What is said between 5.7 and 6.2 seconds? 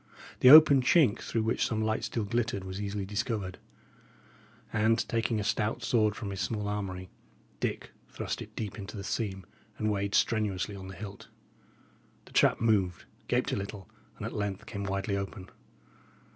sword